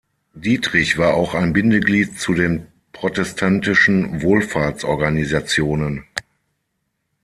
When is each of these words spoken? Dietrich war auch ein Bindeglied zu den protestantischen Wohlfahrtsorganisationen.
Dietrich 0.33 0.97
war 0.97 1.13
auch 1.13 1.35
ein 1.35 1.53
Bindeglied 1.53 2.17
zu 2.19 2.33
den 2.33 2.65
protestantischen 2.91 4.23
Wohlfahrtsorganisationen. 4.23 6.05